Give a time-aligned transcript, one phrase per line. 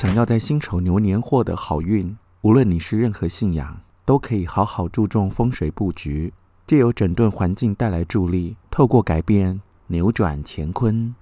[0.00, 6.32] 想要在辛丑牛年获得好运，无论你是任何信仰，都可以好好注重风水布局，
[6.66, 11.14] 借由整顿环境带来助力，透过改变扭转乾坤。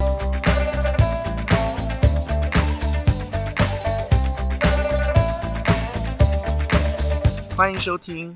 [7.57, 8.33] 欢迎收听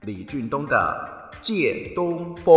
[0.00, 2.54] 李俊东的《借东风》。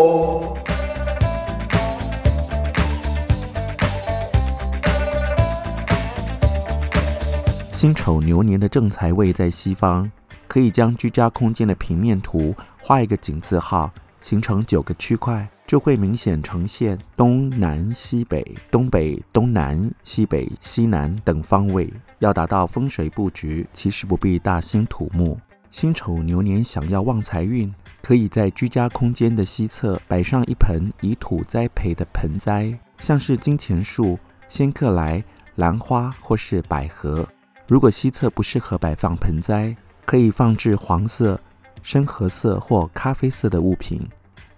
[7.78, 10.10] 辛丑牛年的正财位在西方，
[10.48, 21.94] 可以将居家空间的平面图画一个井字号，形成九个区块，就会明显呈现东南西北、东北、东南、西北、西南等方位。
[22.18, 25.40] 要达到风水布局，其实不必大兴土木。
[25.70, 27.72] 辛丑牛年想要旺财运，
[28.02, 35.24] 可以在居家空间的西侧摆上一盆以土栽培的盆栽，像是金钱树、仙客来、
[35.58, 37.24] 兰花或是百合。
[37.68, 41.38] 如果西侧不适合摆放盆栽，可以放置黄色、
[41.84, 44.08] 深褐色或咖啡色的物品。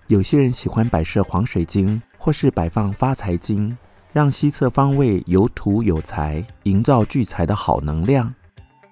[0.06, 3.76] 有些人喜欢摆设黄水晶，或是摆放发财金，
[4.14, 8.32] 让西侧方位有土有财，营造聚财的好能量。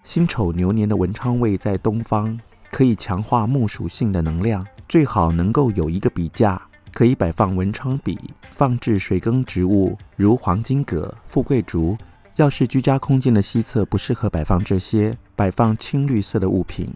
[0.01, 2.39] 辛丑牛年的文昌位在东方，
[2.71, 6.59] 可以强化木属性的能量，最好能够有一个笔架，
[6.91, 8.17] 可以摆放文昌笔，
[8.49, 11.95] 放置水耕植物，如黄金葛、富贵竹。
[12.37, 16.87] 要是居家空间的西侧不适合摆放这些，摆放青绿色的物品，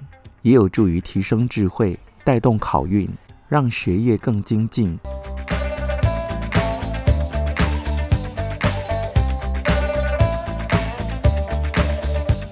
[0.43, 3.09] 也有助于提升智慧，带动考运，
[3.49, 4.99] 让学业更精进。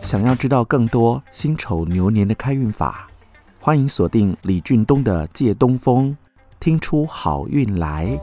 [0.02, 3.08] 想要知道更多辛丑牛年的开运法，
[3.59, 6.18] 欢迎锁定李俊东的借东风，
[6.59, 8.20] 听出好运来。